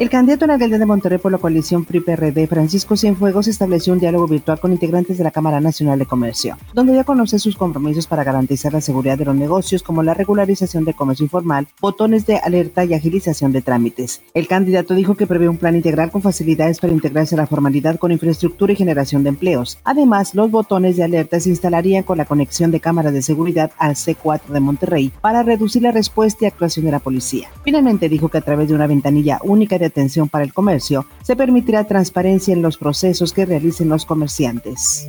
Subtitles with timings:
[0.00, 3.98] El candidato a la alcaldía de Monterrey por la coalición PRI-PRD, Francisco Cienfuegos, estableció un
[3.98, 8.06] diálogo virtual con integrantes de la Cámara Nacional de Comercio, donde ya conoce sus compromisos
[8.06, 12.38] para garantizar la seguridad de los negocios, como la regularización del comercio informal, botones de
[12.38, 14.22] alerta y agilización de trámites.
[14.32, 17.98] El candidato dijo que prevé un plan integral con facilidades para integrarse a la formalidad
[17.98, 19.76] con infraestructura y generación de empleos.
[19.84, 23.96] Además, los botones de alerta se instalarían con la conexión de cámaras de seguridad al
[23.96, 27.50] C4 de Monterrey para reducir la respuesta y actuación de la policía.
[27.64, 31.36] Finalmente dijo que a través de una ventanilla única de atención para el comercio, se
[31.36, 35.08] permitirá transparencia en los procesos que realicen los comerciantes.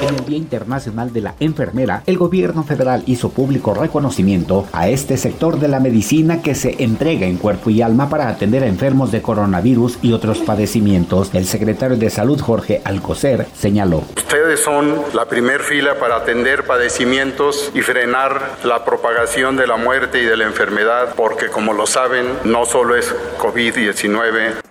[0.00, 5.16] En el Día Internacional de la Enfermera, el gobierno federal hizo público reconocimiento a este
[5.16, 9.12] sector de la medicina que se entrega en cuerpo y alma para atender a enfermos
[9.12, 11.30] de coronavirus y otros padecimientos.
[11.34, 14.02] El secretario de Salud, Jorge Alcocer, señaló.
[14.16, 20.20] Ustedes son la primer fila para atender padecimientos y frenar la propagación de la muerte
[20.20, 24.62] y de la enfermedad, porque como lo saben, no solo es COVID-19,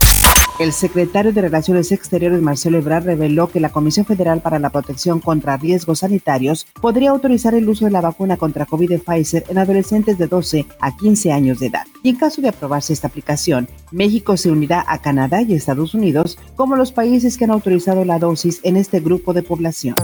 [0.62, 5.20] el secretario de Relaciones Exteriores, Marcelo Ebrard, reveló que la Comisión Federal para la Protección
[5.20, 9.58] contra Riesgos Sanitarios podría autorizar el uso de la vacuna contra COVID de Pfizer en
[9.58, 11.86] adolescentes de 12 a 15 años de edad.
[12.04, 16.38] Y en caso de aprobarse esta aplicación, México se unirá a Canadá y Estados Unidos
[16.56, 19.96] como los países que han autorizado la dosis en este grupo de población.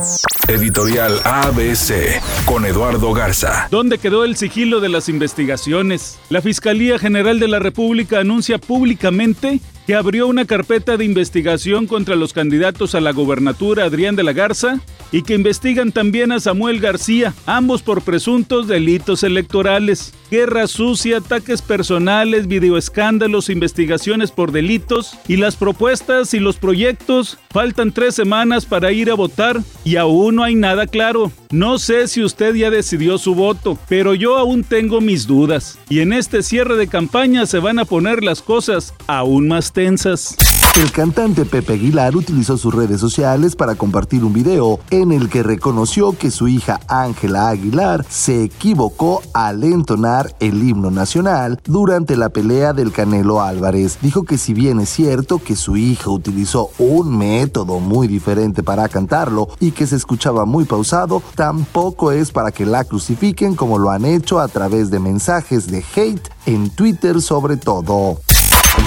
[0.48, 3.68] Editorial ABC con Eduardo Garza.
[3.70, 6.18] ¿Dónde quedó el sigilo de las investigaciones?
[6.30, 12.18] La Fiscalía General de la República anuncia públicamente que abrió una carpeta de investigación contra
[12.18, 14.82] los candidatos a la gobernatura Adrián de la Garza
[15.14, 20.14] y que investigan también a Samuel García, ambos por presuntos delitos electorales.
[20.30, 27.38] Guerra sucia, ataques personales, videoescándalos, investigaciones por delitos y las propuestas y los proyectos.
[27.50, 31.32] Faltan tres semanas para ir a votar y aún no hay nada claro.
[31.50, 35.80] No sé si usted ya decidió su voto, pero yo aún tengo mis dudas.
[35.88, 40.36] Y en este cierre de campaña se van a poner las cosas aún más tensas.
[40.76, 45.42] El cantante Pepe Aguilar utilizó sus redes sociales para compartir un video en el que
[45.42, 52.30] reconoció que su hija Ángela Aguilar se equivocó al entonar el himno nacional durante la
[52.30, 53.98] pelea del Canelo Álvarez.
[54.04, 58.88] Dijo que si bien es cierto que su hija utilizó un método muy diferente para
[58.88, 63.90] cantarlo y que se escuchaba muy pausado, tampoco es para que la crucifiquen como lo
[63.90, 68.20] han hecho a través de mensajes de hate en Twitter sobre todo.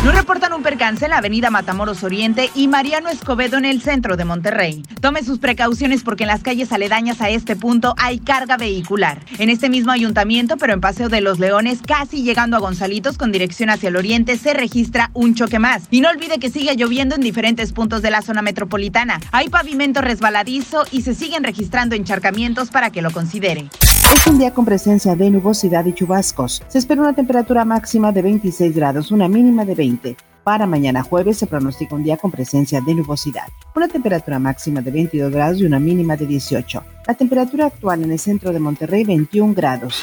[0.04, 4.16] Nos reportan un percance en la avenida Matamoros Oriente y Mariano Escobedo en el centro
[4.16, 4.82] de Monterrey.
[5.02, 9.20] Tome sus precauciones porque en las calles aledañas a este punto hay carga vehicular.
[9.36, 13.30] En este mismo ayuntamiento, pero en Paseo de los Leones, casi llegando a Gonzalitos con
[13.30, 15.82] dirección hacia el oriente, se registra un choque más.
[15.90, 19.20] Y no olvide que sigue lloviendo en diferentes puntos de la zona metropolitana.
[19.32, 23.68] Hay pavimento resbaladizo y se siguen registrando encharcamientos para que lo considere.
[24.12, 26.62] Es un día con presencia de nubosidad y chubascos.
[26.68, 30.16] Se espera una temperatura máxima de 26 grados, una mínima de 20.
[30.42, 34.90] Para mañana jueves se pronostica un día con presencia de nubosidad, una temperatura máxima de
[34.90, 36.82] 22 grados y una mínima de 18.
[37.06, 40.02] La temperatura actual en el centro de Monterrey 21 grados.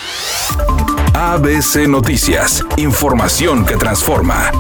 [1.14, 4.52] ABC Noticias, información que transforma.